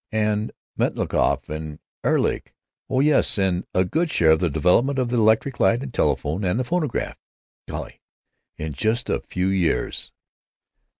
And 0.11 0.51
Metchnikoff 0.79 1.47
and 1.47 1.77
Ehrlich. 2.03 2.55
Oh 2.89 3.01
yes, 3.01 3.37
and 3.37 3.67
a 3.71 3.85
good 3.85 4.09
share 4.09 4.31
of 4.31 4.39
the 4.39 4.49
development 4.49 4.97
of 4.97 5.11
the 5.11 5.17
electric 5.17 5.59
light 5.59 5.83
and 5.83 5.93
telephone 5.93 6.43
and 6.43 6.59
the 6.59 6.63
phonograph.... 6.63 7.19
Golly! 7.67 8.01
In 8.57 8.73
just 8.73 9.11
a 9.11 9.19
few 9.21 9.45
years!" 9.49 10.11